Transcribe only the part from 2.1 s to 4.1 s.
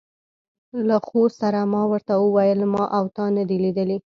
وویل: ما او تا نه دي لیدلي.